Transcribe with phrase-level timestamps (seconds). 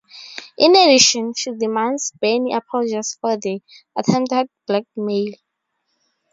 [0.57, 3.61] In addition, she demands Bernie apologize for the
[3.95, 5.33] attempted blackmail.